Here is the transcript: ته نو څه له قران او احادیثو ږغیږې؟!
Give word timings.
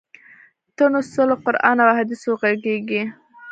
ته 0.75 0.83
نو 0.91 0.99
څه 1.11 1.21
له 1.29 1.35
قران 1.43 1.77
او 1.81 1.87
احادیثو 1.93 2.31
ږغیږې؟! 2.53 3.03